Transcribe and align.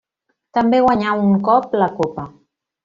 També 0.59 0.79
guanyà 0.85 1.13
un 1.27 1.39
cop 1.51 1.81
la 1.85 1.93
Copa. 2.03 2.29